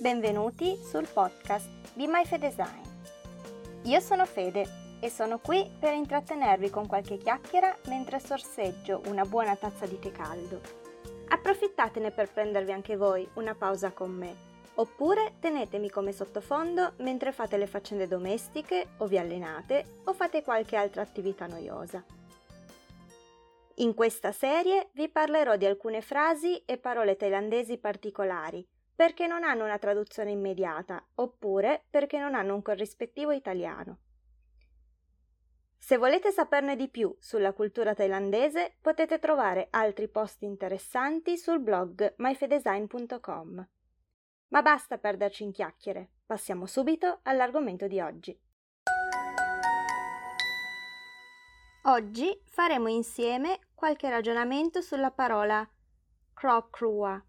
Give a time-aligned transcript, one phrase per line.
[0.00, 2.82] Benvenuti sul podcast Be My Fede Design.
[3.82, 4.64] Io sono Fede
[5.00, 10.12] e sono qui per intrattenervi con qualche chiacchiera mentre sorseggio una buona tazza di tè
[10.12, 10.60] caldo.
[11.26, 14.36] Approfittatene per prendervi anche voi una pausa con me,
[14.74, 20.76] oppure tenetemi come sottofondo mentre fate le faccende domestiche o vi allenate o fate qualche
[20.76, 22.04] altra attività noiosa.
[23.78, 28.64] In questa serie vi parlerò di alcune frasi e parole thailandesi particolari
[28.98, 33.98] perché non hanno una traduzione immediata oppure perché non hanno un corrispettivo italiano.
[35.76, 42.14] Se volete saperne di più sulla cultura thailandese potete trovare altri post interessanti sul blog
[42.16, 43.68] myfedesign.com.
[44.48, 48.36] Ma basta perderci in chiacchiere, passiamo subito all'argomento di oggi.
[51.84, 55.64] Oggi faremo insieme qualche ragionamento sulla parola
[56.34, 57.22] Krok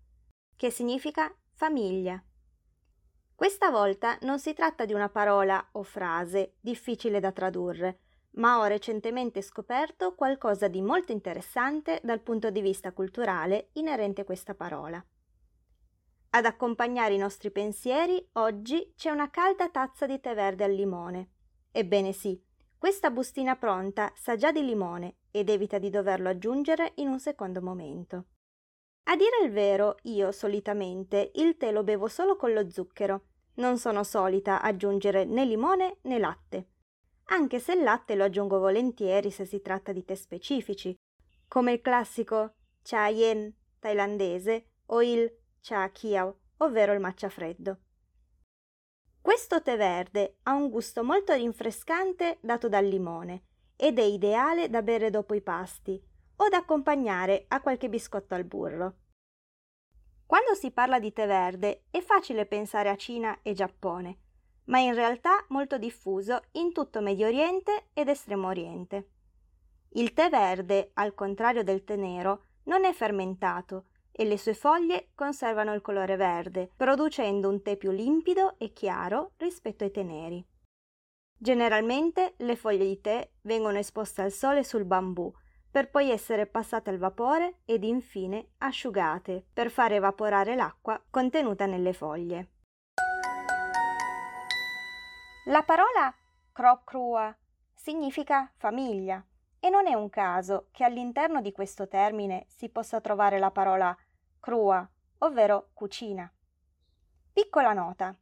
[0.55, 2.23] che significa famiglia.
[3.35, 7.99] Questa volta non si tratta di una parola o frase difficile da tradurre,
[8.35, 14.23] ma ho recentemente scoperto qualcosa di molto interessante dal punto di vista culturale inerente a
[14.23, 15.05] questa parola.
[16.29, 21.31] Ad accompagnare i nostri pensieri oggi c'è una calda tazza di tè verde al limone.
[21.73, 22.41] Ebbene sì,
[22.77, 27.61] questa bustina pronta sa già di limone ed evita di doverlo aggiungere in un secondo
[27.61, 28.27] momento.
[29.09, 33.23] A dire il vero, io solitamente il tè lo bevo solo con lo zucchero.
[33.55, 36.67] Non sono solita aggiungere né limone né latte.
[37.31, 40.95] Anche se il latte lo aggiungo volentieri se si tratta di tè specifici,
[41.47, 45.27] come il classico cha yen thailandese o il
[45.59, 47.79] cha kiao, ovvero il matcha freddo.
[49.19, 54.83] Questo tè verde ha un gusto molto rinfrescante dato dal limone ed è ideale da
[54.83, 55.99] bere dopo i pasti,
[56.41, 58.95] o da accompagnare a qualche biscotto al burro.
[60.25, 64.17] Quando si parla di tè verde è facile pensare a Cina e Giappone,
[64.65, 69.09] ma in realtà molto diffuso in tutto Medio Oriente ed Estremo Oriente.
[69.93, 75.09] Il tè verde, al contrario del tè nero, non è fermentato e le sue foglie
[75.15, 80.45] conservano il colore verde, producendo un tè più limpido e chiaro rispetto ai tè neri.
[81.35, 85.33] Generalmente le foglie di tè vengono esposte al sole sul bambù,
[85.79, 91.93] per poi essere passate al vapore ed infine asciugate per far evaporare l'acqua contenuta nelle
[91.93, 92.49] foglie.
[95.45, 96.13] La parola
[96.51, 97.37] Krok
[97.73, 99.25] significa famiglia
[99.57, 103.97] e non è un caso che all'interno di questo termine si possa trovare la parola
[104.41, 104.85] crua,
[105.19, 106.29] ovvero cucina.
[107.31, 108.13] Piccola nota.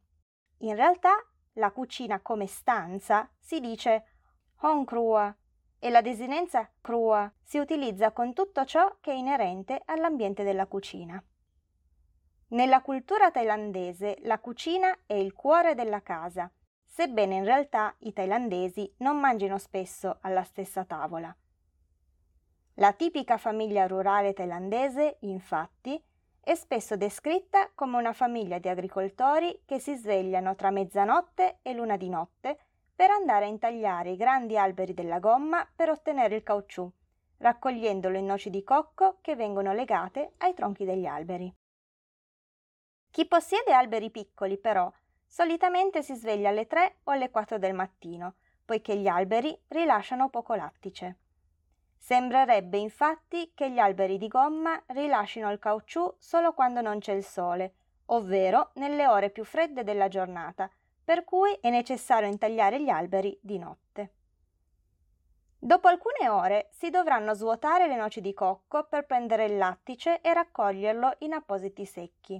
[0.58, 1.16] In realtà
[1.54, 4.04] la cucina come stanza si dice
[4.60, 5.36] Hong Krua
[5.78, 11.22] e la desinenza crua si utilizza con tutto ciò che è inerente all'ambiente della cucina.
[12.48, 16.50] Nella cultura thailandese la cucina è il cuore della casa,
[16.86, 21.34] sebbene in realtà i thailandesi non mangino spesso alla stessa tavola.
[22.74, 26.02] La tipica famiglia rurale thailandese, infatti,
[26.40, 31.96] è spesso descritta come una famiglia di agricoltori che si svegliano tra mezzanotte e luna
[31.96, 32.58] di notte
[32.98, 36.90] per andare a intagliare i grandi alberi della gomma per ottenere il caucciù,
[37.36, 41.54] raccogliendolo in noci di cocco che vengono legate ai tronchi degli alberi.
[43.08, 44.92] Chi possiede alberi piccoli, però,
[45.24, 50.56] solitamente si sveglia alle 3 o alle 4 del mattino, poiché gli alberi rilasciano poco
[50.56, 51.18] lattice.
[51.96, 57.22] Sembrerebbe infatti che gli alberi di gomma rilascino il caucciù solo quando non c'è il
[57.22, 57.74] sole,
[58.06, 60.68] ovvero nelle ore più fredde della giornata,
[61.08, 64.12] per cui è necessario intagliare gli alberi di notte.
[65.58, 70.34] Dopo alcune ore si dovranno svuotare le noci di cocco per prendere il lattice e
[70.34, 72.38] raccoglierlo in appositi secchi.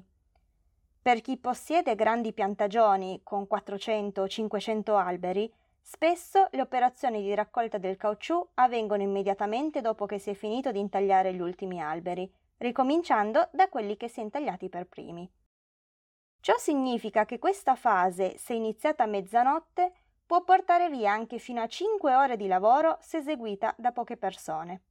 [1.00, 5.50] Per chi possiede grandi piantagioni con 400 o 500 alberi,
[5.80, 10.78] spesso le operazioni di raccolta del caucciù avvengono immediatamente dopo che si è finito di
[10.80, 15.26] intagliare gli ultimi alberi, ricominciando da quelli che si è intagliati per primi.
[16.40, 19.92] Ciò significa che questa fase, se iniziata a mezzanotte,
[20.24, 24.82] può portare via anche fino a 5 ore di lavoro se eseguita da poche persone.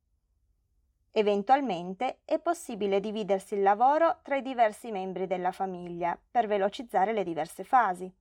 [1.11, 7.23] Eventualmente è possibile dividersi il lavoro tra i diversi membri della famiglia per velocizzare le
[7.23, 8.11] diverse fasi.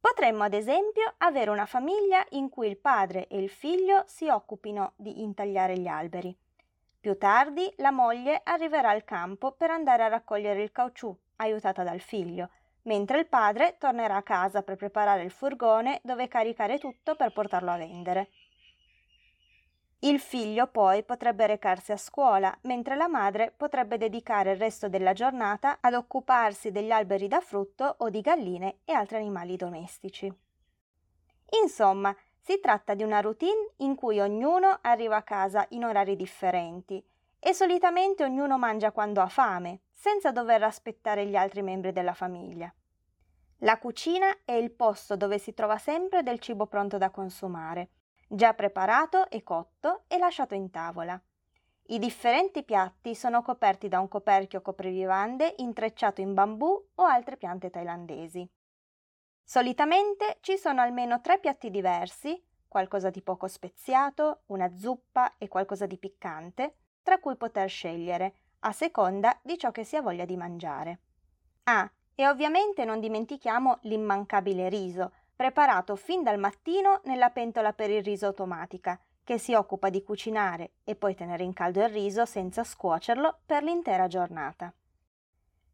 [0.00, 4.92] Potremmo ad esempio avere una famiglia in cui il padre e il figlio si occupino
[4.96, 6.36] di intagliare gli alberi.
[7.00, 12.00] Più tardi la moglie arriverà al campo per andare a raccogliere il caucciù aiutata dal
[12.00, 12.50] figlio,
[12.82, 17.70] mentre il padre tornerà a casa per preparare il furgone dove caricare tutto per portarlo
[17.70, 18.30] a vendere.
[20.04, 25.12] Il figlio poi potrebbe recarsi a scuola, mentre la madre potrebbe dedicare il resto della
[25.12, 30.32] giornata ad occuparsi degli alberi da frutto o di galline e altri animali domestici.
[31.62, 37.00] Insomma, si tratta di una routine in cui ognuno arriva a casa in orari differenti
[37.38, 42.74] e solitamente ognuno mangia quando ha fame, senza dover aspettare gli altri membri della famiglia.
[43.58, 47.90] La cucina è il posto dove si trova sempre del cibo pronto da consumare
[48.26, 51.20] già preparato e cotto e lasciato in tavola.
[51.88, 57.70] I differenti piatti sono coperti da un coperchio coprivivande intrecciato in bambù o altre piante
[57.70, 58.48] thailandesi.
[59.44, 65.86] Solitamente ci sono almeno tre piatti diversi, qualcosa di poco speziato, una zuppa e qualcosa
[65.86, 70.36] di piccante, tra cui poter scegliere, a seconda di ciò che si ha voglia di
[70.36, 70.98] mangiare.
[71.64, 78.02] Ah, e ovviamente non dimentichiamo l'immancabile riso, preparato fin dal mattino nella pentola per il
[78.02, 82.64] riso automatica, che si occupa di cucinare e poi tenere in caldo il riso senza
[82.64, 84.72] scuocerlo per l'intera giornata.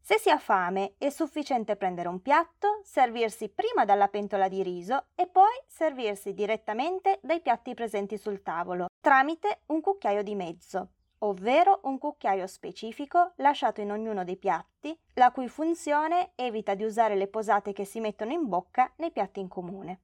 [0.01, 5.07] Se si ha fame è sufficiente prendere un piatto, servirsi prima dalla pentola di riso
[5.13, 10.89] e poi servirsi direttamente dai piatti presenti sul tavolo, tramite un cucchiaio di mezzo,
[11.19, 17.15] ovvero un cucchiaio specifico lasciato in ognuno dei piatti, la cui funzione evita di usare
[17.15, 20.01] le posate che si mettono in bocca nei piatti in comune.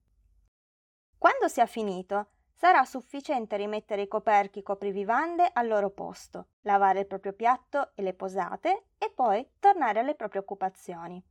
[1.17, 7.07] Quando si ha finito, sarà sufficiente rimettere i coperchi coprivivande al loro posto, lavare il
[7.07, 11.23] proprio piatto e le posate e poi tornare alle proprie occupazioni.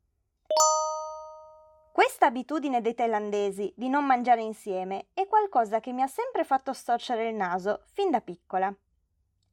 [1.95, 6.73] Questa abitudine dei thailandesi di non mangiare insieme è qualcosa che mi ha sempre fatto
[6.73, 8.75] storcere il naso fin da piccola.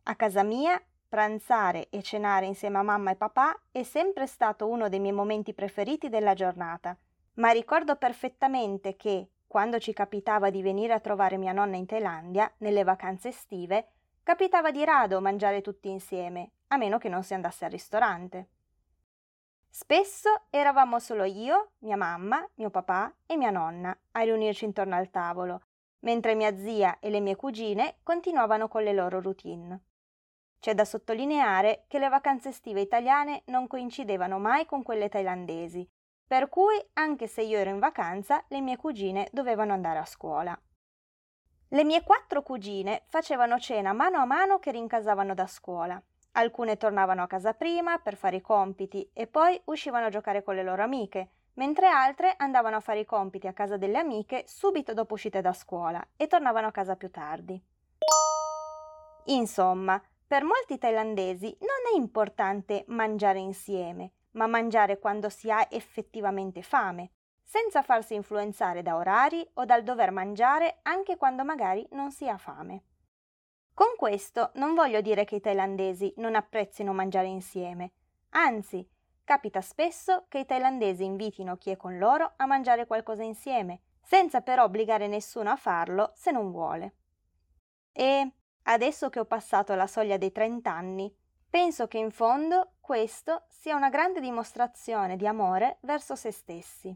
[0.03, 4.89] A casa mia, pranzare e cenare insieme a mamma e papà è sempre stato uno
[4.89, 6.97] dei miei momenti preferiti della giornata,
[7.35, 12.51] ma ricordo perfettamente che, quando ci capitava di venire a trovare mia nonna in Thailandia,
[12.57, 13.89] nelle vacanze estive,
[14.23, 18.47] capitava di rado mangiare tutti insieme, a meno che non si andasse al ristorante.
[19.69, 25.11] Spesso eravamo solo io, mia mamma, mio papà e mia nonna a riunirci intorno al
[25.11, 25.61] tavolo,
[25.99, 29.79] mentre mia zia e le mie cugine continuavano con le loro routine.
[30.61, 35.89] C'è da sottolineare che le vacanze estive italiane non coincidevano mai con quelle thailandesi,
[36.27, 40.55] per cui anche se io ero in vacanza, le mie cugine dovevano andare a scuola.
[41.67, 45.99] Le mie quattro cugine facevano cena mano a mano che rincasavano da scuola.
[46.33, 50.53] Alcune tornavano a casa prima per fare i compiti e poi uscivano a giocare con
[50.53, 54.93] le loro amiche, mentre altre andavano a fare i compiti a casa delle amiche subito
[54.93, 57.59] dopo uscite da scuola e tornavano a casa più tardi.
[59.25, 66.61] Insomma, per molti thailandesi non è importante mangiare insieme, ma mangiare quando si ha effettivamente
[66.61, 67.11] fame,
[67.43, 72.37] senza farsi influenzare da orari o dal dover mangiare anche quando magari non si ha
[72.37, 72.83] fame.
[73.73, 77.91] Con questo non voglio dire che i thailandesi non apprezzino mangiare insieme,
[78.29, 78.89] anzi,
[79.25, 84.39] capita spesso che i thailandesi invitino chi è con loro a mangiare qualcosa insieme, senza
[84.39, 86.95] però obbligare nessuno a farlo se non vuole.
[87.91, 88.31] E
[88.63, 91.13] Adesso che ho passato la soglia dei 30 anni,
[91.49, 96.95] penso che in fondo questo sia una grande dimostrazione di amore verso se stessi.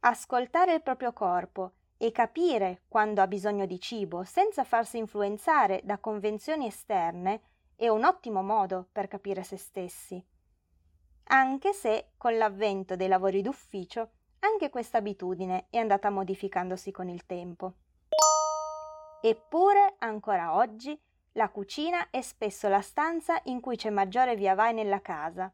[0.00, 5.98] Ascoltare il proprio corpo e capire quando ha bisogno di cibo senza farsi influenzare da
[5.98, 7.40] convenzioni esterne
[7.74, 10.24] è un ottimo modo per capire se stessi.
[11.28, 17.26] Anche se con l'avvento dei lavori d'ufficio anche questa abitudine è andata modificandosi con il
[17.26, 17.74] tempo.
[19.28, 20.96] Eppure, ancora oggi,
[21.32, 25.52] la cucina è spesso la stanza in cui c'è maggiore via vai nella casa.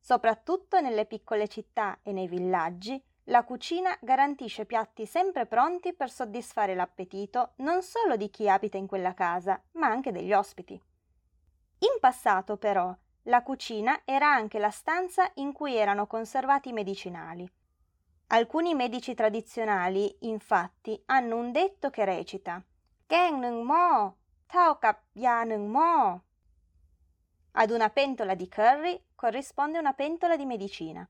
[0.00, 6.74] Soprattutto nelle piccole città e nei villaggi, la cucina garantisce piatti sempre pronti per soddisfare
[6.74, 10.72] l'appetito non solo di chi abita in quella casa, ma anche degli ospiti.
[10.72, 17.46] In passato, però, la cucina era anche la stanza in cui erano conservati i medicinali.
[18.28, 22.64] Alcuni medici tradizionali, infatti, hanno un detto che recita
[23.09, 23.87] แกงหนึ่งหม้อ
[24.51, 25.93] เท่ากับยาหนึ่งหม้อ
[27.53, 31.05] Ad una pentola di curry corrisponde una pentola di medicina.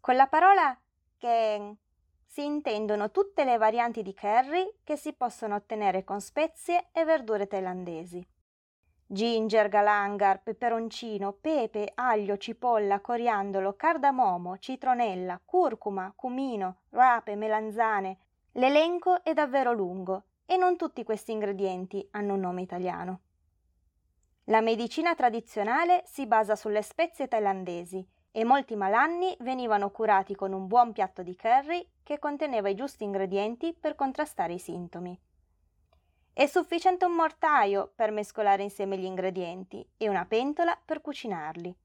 [0.00, 0.74] Con la parola
[1.18, 1.76] keng
[2.24, 7.46] si intendono tutte le varianti di curry che si possono ottenere con spezie e verdure
[7.46, 8.26] thailandesi.
[9.04, 18.18] Ginger, galangar, peperoncino, pepe, aglio, cipolla, coriandolo, cardamomo, citronella, curcuma, cumino, rape, melanzane.
[18.52, 23.19] L'elenco è davvero lungo e non tutti questi ingredienti hanno un nome italiano.
[24.45, 30.67] La medicina tradizionale si basa sulle spezie thailandesi e molti malanni venivano curati con un
[30.67, 35.19] buon piatto di curry che conteneva i giusti ingredienti per contrastare i sintomi.
[36.31, 41.75] È sufficiente un mortaio per mescolare insieme gli ingredienti e una pentola per cucinarli.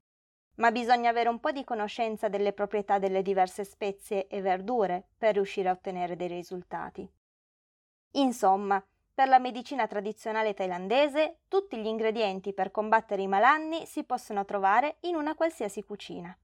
[0.55, 5.33] Ma bisogna avere un po' di conoscenza delle proprietà delle diverse spezie e verdure per
[5.33, 7.09] riuscire a ottenere dei risultati.
[8.13, 14.43] Insomma, per la medicina tradizionale thailandese, tutti gli ingredienti per combattere i malanni si possono
[14.45, 16.35] trovare in una qualsiasi cucina.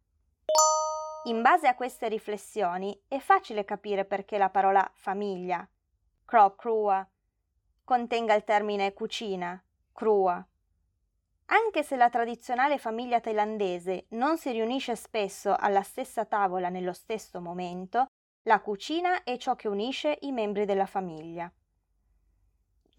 [1.26, 5.68] In base a queste riflessioni è facile capire perché la parola famiglia,
[6.26, 7.08] crop crua,
[7.84, 9.62] contenga il termine cucina,
[9.92, 10.44] crua.
[11.52, 17.42] Anche se la tradizionale famiglia thailandese non si riunisce spesso alla stessa tavola nello stesso
[17.42, 18.06] momento,
[18.44, 21.52] la cucina è ciò che unisce i membri della famiglia.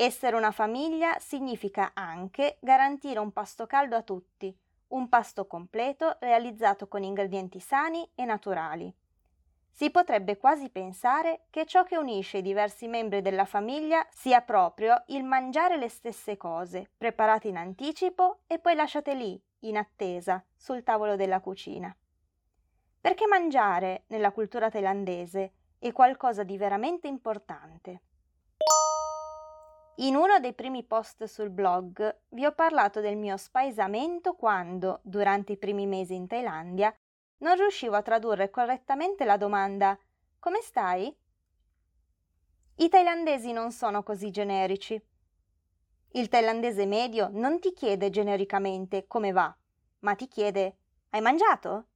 [0.02, 4.50] Essere una famiglia significa anche garantire un pasto caldo a tutti,
[4.88, 8.90] un pasto completo realizzato con ingredienti sani e naturali.
[9.71, 15.02] Si potrebbe quasi pensare che ciò che unisce i diversi membri della famiglia sia proprio
[15.09, 20.83] il mangiare le stesse cose, preparate in anticipo e poi lasciate lì, in attesa, sul
[20.83, 21.95] tavolo della cucina.
[22.99, 28.00] Perché mangiare, nella cultura thailandese, è qualcosa di veramente importante.
[30.02, 35.52] In uno dei primi post sul blog vi ho parlato del mio spaesamento quando, durante
[35.52, 36.95] i primi mesi in Thailandia,
[37.40, 39.99] non riuscivo a tradurre correttamente la domanda
[40.38, 41.14] Come stai?
[42.76, 44.99] I thailandesi non sono così generici.
[46.12, 49.54] Il thailandese medio non ti chiede genericamente come va,
[49.99, 50.78] ma ti chiede
[51.11, 51.88] Hai mangiato?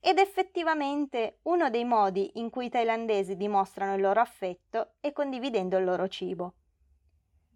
[0.00, 5.78] Ed effettivamente uno dei modi in cui i thailandesi dimostrano il loro affetto è condividendo
[5.78, 6.56] il loro cibo.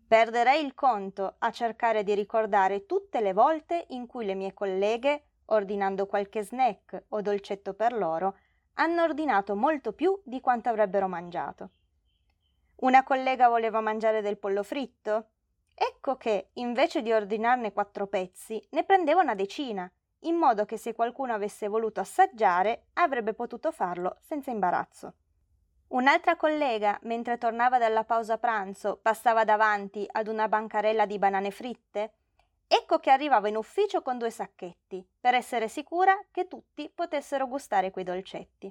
[0.08, 5.24] Perderei il conto a cercare di ricordare tutte le volte in cui le mie colleghe
[5.50, 8.36] ordinando qualche snack o dolcetto per loro,
[8.74, 11.70] hanno ordinato molto più di quanto avrebbero mangiato.
[12.76, 15.30] Una collega voleva mangiare del pollo fritto?
[15.74, 20.94] Ecco che, invece di ordinarne quattro pezzi, ne prendeva una decina, in modo che se
[20.94, 25.14] qualcuno avesse voluto assaggiare avrebbe potuto farlo senza imbarazzo.
[25.88, 32.12] Un'altra collega, mentre tornava dalla pausa pranzo, passava davanti ad una bancarella di banane fritte
[32.70, 37.90] Ecco che arrivavo in ufficio con due sacchetti, per essere sicura che tutti potessero gustare
[37.90, 38.70] quei dolcetti.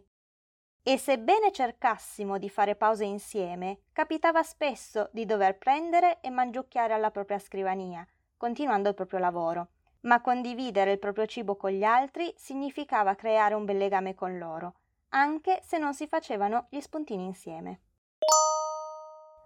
[0.83, 7.09] E sebbene cercassimo di fare pause insieme, capitava spesso di dover prendere e mangiucchiare alla
[7.09, 8.07] propria scrivania,
[8.37, 9.69] continuando il proprio lavoro.
[10.01, 14.75] Ma condividere il proprio cibo con gli altri significava creare un bel legame con loro,
[15.09, 17.81] anche se non si facevano gli spuntini insieme.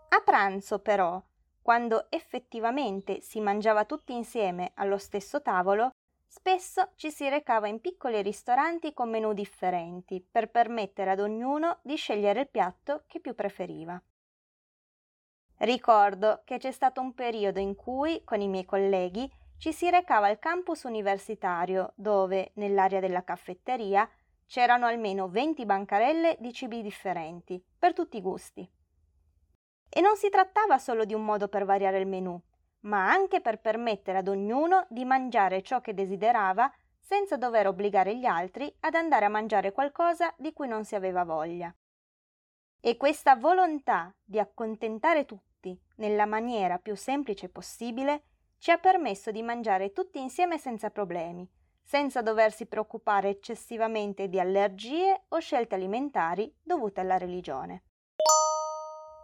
[0.09, 1.21] A pranzo, però,
[1.61, 5.91] quando effettivamente si mangiava tutti insieme allo stesso tavolo,
[6.25, 11.95] spesso ci si recava in piccoli ristoranti con menù differenti per permettere ad ognuno di
[11.95, 14.01] scegliere il piatto che più preferiva.
[15.57, 20.25] Ricordo che c'è stato un periodo in cui, con i miei colleghi, ci si recava
[20.25, 24.09] al campus universitario dove, nell'area della caffetteria,
[24.51, 28.69] c'erano almeno 20 bancarelle di cibi differenti, per tutti i gusti.
[29.87, 32.37] E non si trattava solo di un modo per variare il menù,
[32.81, 38.25] ma anche per permettere ad ognuno di mangiare ciò che desiderava senza dover obbligare gli
[38.25, 41.73] altri ad andare a mangiare qualcosa di cui non si aveva voglia.
[42.81, 48.23] E questa volontà di accontentare tutti nella maniera più semplice possibile
[48.57, 51.49] ci ha permesso di mangiare tutti insieme senza problemi,
[51.91, 57.83] senza doversi preoccupare eccessivamente di allergie o scelte alimentari dovute alla religione.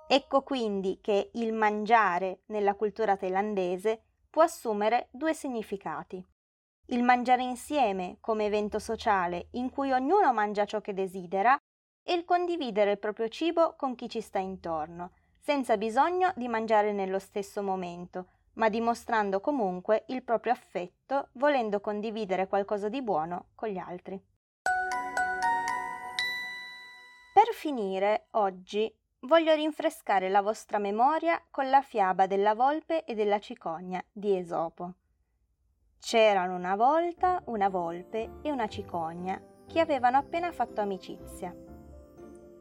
[0.05, 6.21] Ecco quindi che il mangiare nella cultura thailandese può assumere due significati.
[6.87, 11.57] Il mangiare insieme come evento sociale in cui ognuno mangia ciò che desidera
[12.03, 16.91] e il condividere il proprio cibo con chi ci sta intorno, senza bisogno di mangiare
[16.91, 23.69] nello stesso momento, ma dimostrando comunque il proprio affetto volendo condividere qualcosa di buono con
[23.69, 24.21] gli altri.
[27.33, 33.39] Per finire, oggi voglio rinfrescare la vostra memoria con la fiaba della volpe e della
[33.39, 34.93] cicogna di Esopo.
[35.99, 41.55] C'erano una volta una volpe e una cicogna che avevano appena fatto amicizia.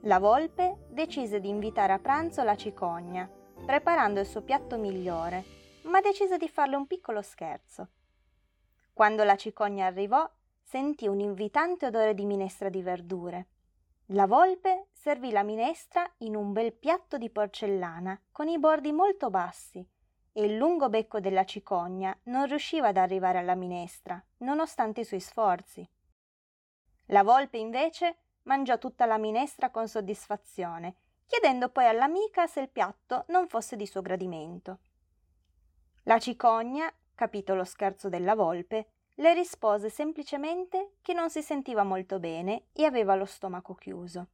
[0.02, 3.30] La volpe decise di invitare a pranzo la cicogna,
[3.64, 5.55] preparando il suo piatto migliore,
[5.86, 7.88] ma decise di farle un piccolo scherzo.
[8.92, 10.28] Quando la cicogna arrivò,
[10.62, 13.48] sentì un invitante odore di minestra di verdure
[14.10, 19.30] la volpe servì la minestra in un bel piatto di porcellana con i bordi molto
[19.30, 19.84] bassi
[20.32, 25.18] e il lungo becco della cicogna non riusciva ad arrivare alla minestra, nonostante i suoi
[25.18, 25.88] sforzi.
[27.06, 30.94] La volpe invece mangiò tutta la minestra con soddisfazione
[31.26, 34.78] chiedendo poi all'amica se il piatto non fosse di suo gradimento.
[36.08, 42.20] La cicogna, capito lo scherzo della volpe, le rispose semplicemente che non si sentiva molto
[42.20, 44.28] bene e aveva lo stomaco chiuso.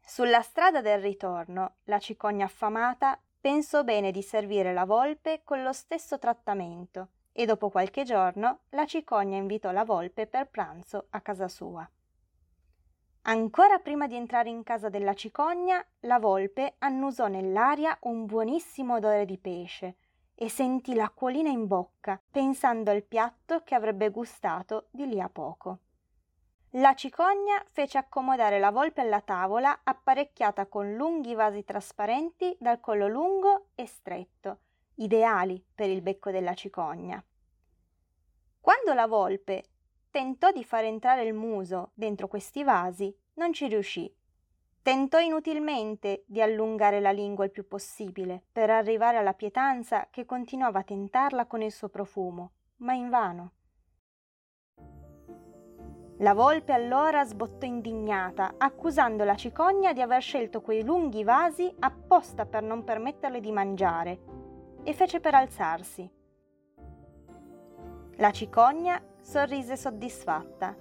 [0.00, 5.72] Sulla strada del ritorno, la cicogna affamata pensò bene di servire la volpe con lo
[5.72, 11.48] stesso trattamento e dopo qualche giorno la cicogna invitò la volpe per pranzo a casa
[11.48, 11.88] sua.
[13.22, 19.24] Ancora prima di entrare in casa della cicogna, la volpe annusò nell'aria un buonissimo odore
[19.24, 19.96] di pesce
[20.42, 25.78] e sentì l'acquolina in bocca, pensando al piatto che avrebbe gustato di lì a poco.
[26.70, 33.06] La cicogna fece accomodare la volpe alla tavola apparecchiata con lunghi vasi trasparenti dal collo
[33.06, 34.58] lungo e stretto,
[34.96, 37.24] ideali per il becco della cicogna.
[38.58, 39.66] Quando la volpe
[40.10, 44.12] tentò di far entrare il muso dentro questi vasi, non ci riuscì.
[44.82, 50.80] Tentò inutilmente di allungare la lingua il più possibile per arrivare alla pietanza che continuava
[50.80, 53.52] a tentarla con il suo profumo, ma invano.
[56.18, 62.44] La volpe allora sbottò indignata, accusando la cicogna di aver scelto quei lunghi vasi apposta
[62.44, 64.20] per non permetterle di mangiare,
[64.82, 66.10] e fece per alzarsi.
[68.16, 70.76] La cicogna sorrise soddisfatta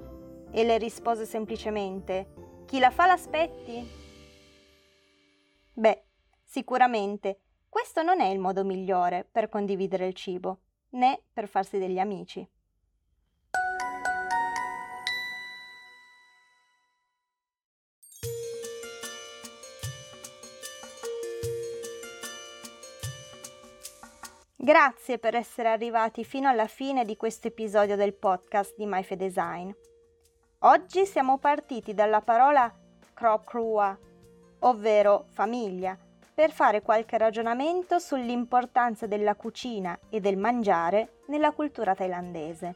[0.49, 2.40] e le rispose semplicemente
[2.71, 3.85] Chi la fa l'aspetti?
[5.73, 6.03] Beh,
[6.41, 10.59] sicuramente questo non è il modo migliore per condividere il cibo,
[10.91, 12.47] né per farsi degli amici.
[24.55, 29.71] Grazie per essere arrivati fino alla fine di questo episodio del podcast di MyFe Design.
[30.63, 32.71] Oggi siamo partiti dalla parola
[33.13, 33.97] Krokruwa,
[34.59, 35.97] ovvero famiglia,
[36.33, 42.75] per fare qualche ragionamento sull'importanza della cucina e del mangiare nella cultura thailandese.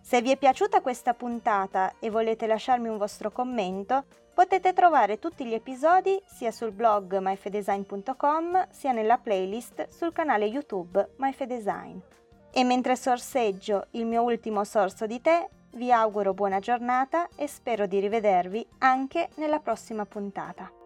[0.00, 4.04] Se vi è piaciuta questa puntata e volete lasciarmi un vostro commento,
[4.40, 11.10] Potete trovare tutti gli episodi sia sul blog myfedesign.com sia nella playlist sul canale YouTube
[11.16, 11.98] MyFedesign.
[12.50, 17.86] E mentre sorseggio il mio ultimo sorso di tè, vi auguro buona giornata e spero
[17.86, 20.79] di rivedervi anche nella prossima puntata.